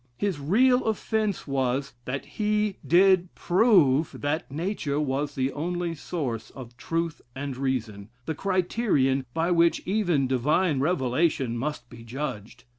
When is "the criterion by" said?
8.25-9.51